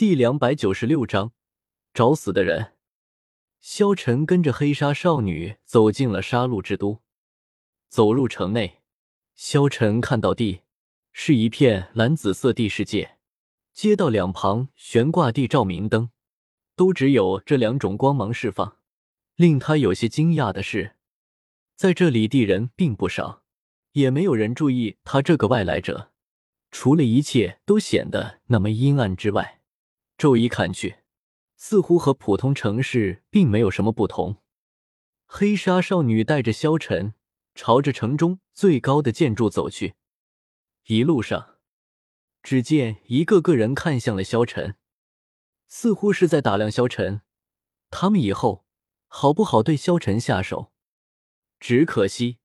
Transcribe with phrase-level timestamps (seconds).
[0.00, 1.34] 第两百九十六章，
[1.92, 2.72] 找死的人。
[3.60, 7.02] 萧晨跟着黑纱少女走进了杀戮之都。
[7.90, 8.80] 走入城内，
[9.34, 10.62] 萧晨看到地
[11.12, 13.18] 是一片蓝紫色地世界，
[13.74, 16.08] 街道两旁悬挂地照明灯，
[16.74, 18.78] 都只有这两种光芒释放。
[19.36, 20.96] 令他有些惊讶的是，
[21.76, 23.42] 在这里地人并不少，
[23.92, 26.10] 也没有人注意他这个外来者。
[26.70, 29.59] 除了一切都显得那么阴暗之外。
[30.20, 30.98] 骤一看去，
[31.56, 34.36] 似乎和普通城市并没有什么不同。
[35.24, 37.14] 黑纱少女带着萧晨
[37.54, 39.94] 朝着城中最高的建筑走去。
[40.88, 41.56] 一路上，
[42.42, 44.76] 只见一个个人看向了萧晨，
[45.68, 47.22] 似乎是在打量萧晨，
[47.88, 48.66] 他们以后
[49.06, 50.70] 好不好对萧晨下手。
[51.58, 52.36] 只可惜，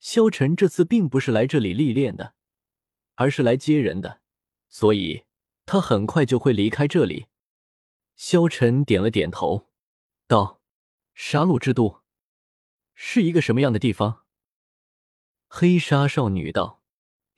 [0.00, 2.32] 萧晨这次并不是来这里历练的，
[3.16, 4.22] 而是来接人的，
[4.70, 5.24] 所以。
[5.72, 7.28] 他很快就会离开这里。
[8.14, 9.70] 萧晨点了点头，
[10.26, 10.60] 道
[11.16, 12.02] ：“杀戮之都
[12.92, 14.26] 是一个什么样的地方？”
[15.48, 16.82] 黑纱少女道：“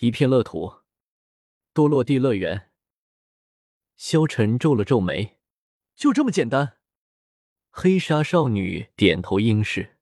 [0.00, 0.82] 一片乐土，
[1.72, 2.70] 多落地乐园。”
[3.96, 5.38] 萧晨皱了皱眉
[5.96, 6.76] ：“就这么简单？”
[7.72, 9.96] 黑纱少女点头应是。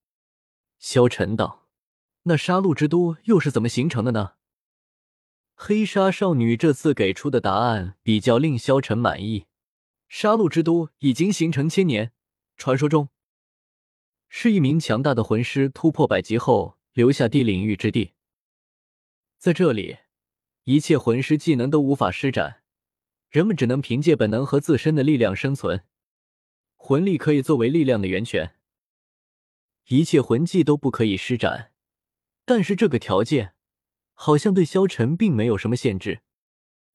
[0.80, 1.68] 萧晨道
[2.26, 4.32] ：“那杀戮之都又是怎么形成的呢？”
[5.58, 9.46] 黑纱少女这次给出的答案比较令萧晨满意。
[10.06, 12.12] 杀戮之都已经形成千年，
[12.58, 13.08] 传说中
[14.28, 18.12] 是一名强大的魂师突破百级后留下地领域之地。
[19.38, 19.96] 在这里，
[20.64, 22.62] 一切魂师技能都无法施展，
[23.30, 25.84] 人们只能凭借本能和自身的力量生存。
[26.76, 28.56] 魂力可以作为力量的源泉，
[29.86, 31.72] 一切魂技都不可以施展，
[32.44, 33.54] 但是这个条件。
[34.18, 36.22] 好像对萧晨并没有什么限制，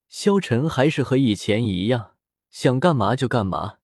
[0.09, 2.15] 萧晨还是和以前一样，
[2.49, 3.77] 想干嘛就干嘛。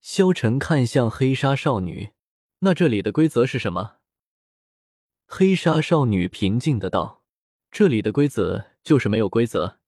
[0.00, 2.12] 萧晨看向黑纱少女
[2.60, 3.96] ：“那这里的规则是什么？”
[5.26, 7.24] 黑纱少女平静的道
[7.70, 9.80] ：“这里的规则就是没有规则。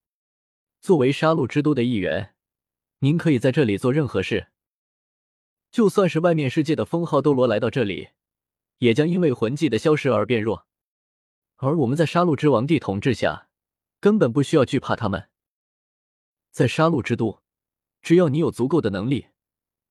[0.81, 2.35] 作为杀戮之都的一员，
[2.99, 4.49] 您可以在这里做任何事。
[5.71, 8.09] 就算是外面世界的封号斗罗来到这里，
[8.79, 10.67] 也将因为魂技的消失而变弱。”
[11.65, 13.49] 而我们在杀戮之王帝统治下，
[13.99, 15.31] 根本不需要惧怕他们。
[16.51, 17.43] 在杀戮之都，
[18.03, 19.29] 只要你有足够的能力，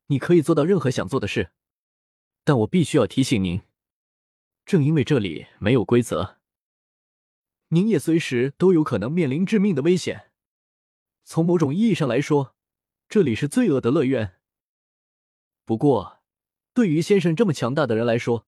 [0.08, 1.52] 你可以做到任何想做的事。
[2.44, 3.62] 但我必须要提醒您，
[4.66, 6.38] 正因为这里没有规则，
[7.70, 10.32] 您也随时都有可能面临致命的危险。
[11.24, 12.56] 从某种意义上来说，
[13.10, 14.36] 这里是罪恶的乐园。
[15.66, 16.22] 不过，
[16.74, 18.46] 对于先生这么强大的人来说，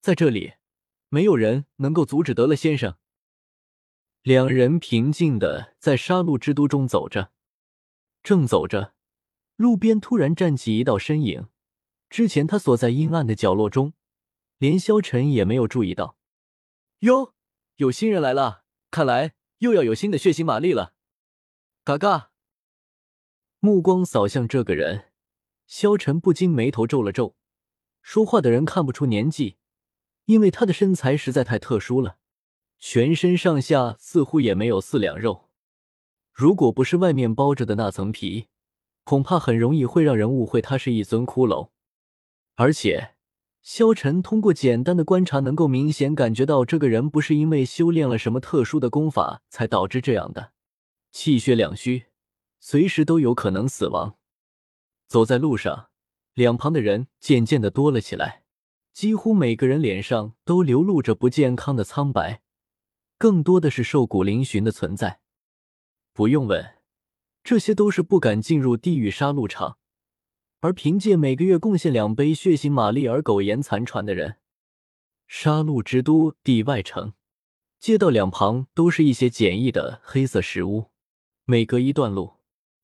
[0.00, 0.54] 在这里。
[1.14, 2.96] 没有人能够阻止德勒先生。
[4.22, 7.30] 两人平静的在杀戮之都中走着，
[8.24, 8.94] 正走着，
[9.54, 11.46] 路边突然站起一道身影。
[12.10, 13.92] 之前他锁在阴暗的角落中，
[14.58, 16.16] 连萧晨也没有注意到。
[16.98, 17.32] 哟，
[17.76, 20.94] 有新人来了，看来又要有新的血腥玛丽了。
[21.84, 22.32] 嘎嘎，
[23.60, 25.12] 目光扫向这个人，
[25.68, 27.36] 萧晨不禁眉头皱了皱。
[28.02, 29.58] 说话的人看不出年纪。
[30.26, 32.16] 因为他的身材实在太特殊了，
[32.78, 35.50] 全身上下似乎也没有四两肉，
[36.32, 38.48] 如果不是外面包着的那层皮，
[39.04, 41.70] 恐怕很容易会让人误会他是一尊骷髅。
[42.54, 43.14] 而且，
[43.62, 50.52] 萧晨通过简单的观察，能够明显感觉到这个人不是因为修炼了什么特殊的功法才导致这样的，
[51.10, 52.06] 气血两虚，
[52.60, 54.16] 随时都有可能死亡。
[55.06, 55.90] 走在路上，
[56.32, 58.43] 两旁的人渐渐的多了起来。
[58.94, 62.42] 几乎每个人脸上都流露着不健康的苍白，
[63.18, 65.18] 更多的是瘦骨嶙峋的存在。
[66.12, 66.76] 不用问，
[67.42, 69.78] 这些都是不敢进入地狱杀戮场，
[70.60, 74.36] 而凭借每个月贡献两杯血腥玛丽而苟延残喘的人。
[75.26, 77.14] 杀戮之都地外城，
[77.80, 80.92] 街道两旁都是一些简易的黑色石屋，
[81.44, 82.34] 每隔一段路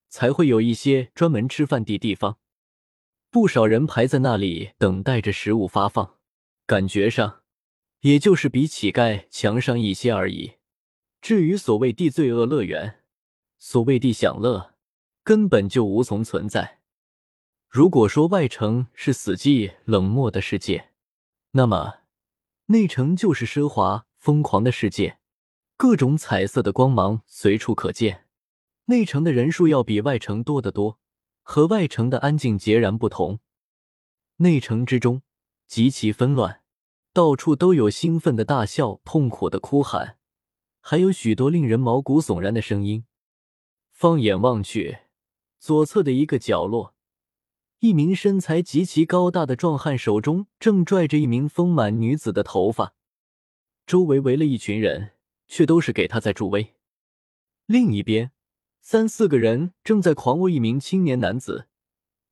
[0.08, 2.38] 才会有一些专门吃饭的地方。
[3.30, 6.16] 不少人排在那里等待着食物发放，
[6.66, 7.42] 感觉上
[8.00, 10.54] 也就是比乞丐强上一些而已。
[11.20, 13.04] 至于所谓地罪恶乐园，
[13.56, 14.74] 所谓地享乐，
[15.22, 16.80] 根本就无从存在。
[17.68, 20.90] 如果说外城是死寂冷漠的世界，
[21.52, 21.98] 那么
[22.66, 25.18] 内城就是奢华疯狂的世界，
[25.76, 28.26] 各种彩色的光芒随处可见。
[28.86, 30.98] 内城的人数要比外城多得多。
[31.42, 33.40] 和外城的安静截然不同，
[34.36, 35.22] 内城之中
[35.66, 36.62] 极其纷乱，
[37.12, 40.18] 到处都有兴奋的大笑、痛苦的哭喊，
[40.80, 43.04] 还有许多令人毛骨悚然的声音。
[43.90, 44.98] 放眼望去，
[45.58, 46.94] 左侧的一个角落，
[47.80, 52.94] 一名身材极其高大的壮汉手中正拽着一名丰满女子的头发，
[53.86, 55.12] 周围围了一群人，
[55.48, 56.74] 却都是给他在助威。
[57.66, 58.32] 另一边，
[58.80, 61.68] 三四个人正在狂殴一名青年男子。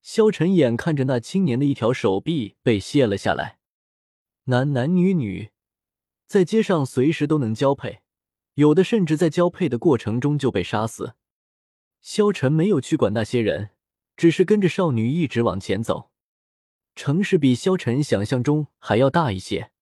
[0.01, 3.59] 萧晨眼看着那青年的一条手臂被卸了下来，
[4.45, 5.51] 男男女女
[6.27, 8.01] 在街上随时都能交配，
[8.55, 11.15] 有的甚至在交配的过程中就被杀死。
[12.01, 13.71] 萧晨没有去管那些人，
[14.17, 16.11] 只是跟着少女一直往前走。
[16.95, 19.73] 城市比萧晨想象中还要大一些，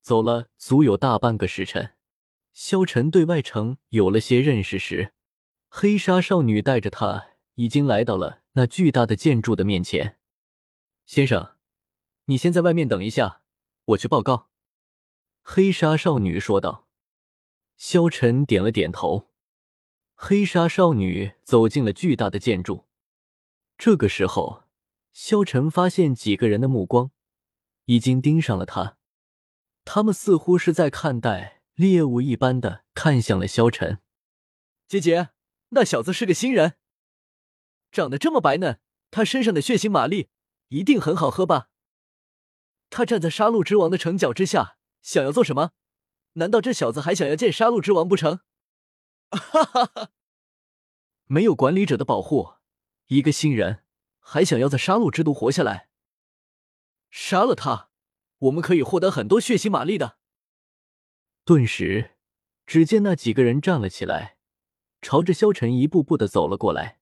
[0.00, 1.92] 走了足有大半个时辰。
[2.52, 5.12] 萧晨对外城有了些认识时，
[5.68, 10.18] 黑纱少女带着他已经来到了那巨大的建筑的面前。
[11.06, 11.54] 先生，
[12.24, 13.42] 你先在外面等一下，
[13.86, 14.48] 我去报告。”
[15.42, 16.86] 黑纱少女说道。
[17.76, 19.28] 萧晨点了点头。
[20.14, 22.86] 黑纱少女走进了巨大的建筑。
[23.76, 24.64] 这个时候，
[25.12, 27.12] 萧晨发现几个人的目光
[27.84, 28.96] 已经盯上了他，
[29.84, 34.00] 他们似乎是在看待猎物一般的看向了萧晨。
[34.88, 35.28] 姐姐，
[35.70, 36.76] 那小子是个新人，
[37.90, 38.80] 长得这么白嫩，
[39.10, 40.30] 他身上的血腥玛丽
[40.68, 41.68] 一定很好喝吧？
[42.90, 45.72] 他站在杀戮之王的城角之下，想要做什么？
[46.34, 48.40] 难道这小子还想要见杀戮之王不成？
[49.30, 50.10] 哈哈哈！
[51.26, 52.54] 没有管理者的保护，
[53.08, 53.84] 一个新人
[54.20, 55.90] 还想要在杀戮之都活下来？
[57.10, 57.90] 杀了他，
[58.38, 60.16] 我们可以获得很多血腥玛丽的。
[61.44, 62.16] 顿时，
[62.64, 64.37] 只见那几个人站了起来，
[65.00, 66.98] 朝着萧晨一步步的走了过来。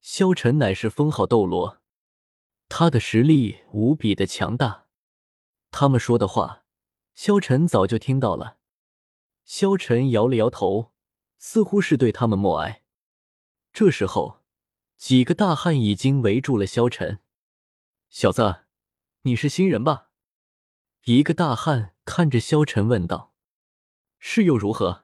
[0.00, 1.80] 萧晨乃是封号斗罗，
[2.68, 4.86] 他的实力无比的强大。
[5.70, 6.64] 他们说的话，
[7.14, 8.58] 萧晨早就听到了。
[9.44, 10.92] 萧晨摇了摇头。
[11.44, 12.84] 似乎是对他们默哀。
[13.72, 14.44] 这时候，
[14.96, 17.18] 几个大汉已经围住了萧晨。
[18.10, 18.60] 小子，
[19.22, 20.10] 你是新人吧？
[21.02, 23.34] 一个大汉看着萧晨问道
[24.20, 25.01] ：“是又如何？”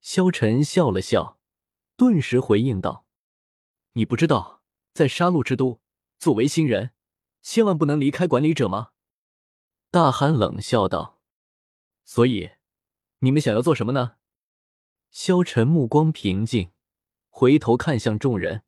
[0.00, 1.38] 萧晨笑了笑，
[1.96, 3.04] 顿时回应道
[3.94, 4.62] ：“你不知道，
[4.94, 5.80] 在杀戮之都，
[6.18, 6.92] 作为新人，
[7.42, 8.90] 千万不能离开管理者吗？”
[9.90, 11.20] 大汉冷笑道
[12.04, 12.50] ：“所以，
[13.20, 14.16] 你们想要做什么呢？”
[15.10, 16.72] 萧晨目光平静，
[17.30, 18.62] 回头看向众人：“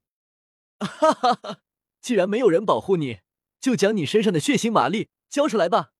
[0.80, 1.60] 哈哈哈！
[2.00, 3.20] 既然没有人保护你，
[3.60, 5.92] 就将你身上的血腥玛丽交出来吧。”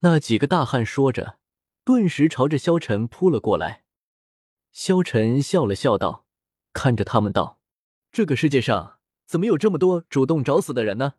[0.00, 1.38] 那几个大汉说着，
[1.84, 3.83] 顿时朝着萧晨扑了过来。
[4.74, 6.26] 萧晨笑了笑道
[6.74, 7.60] ：“看着他们道，
[8.10, 11.12] 这个世界上怎么有这么多主动找死的人呢？”